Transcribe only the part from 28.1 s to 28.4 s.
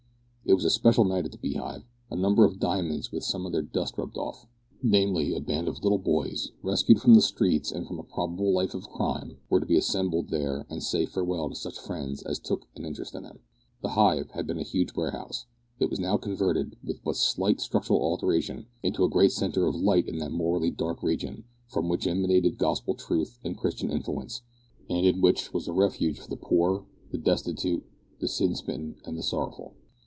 the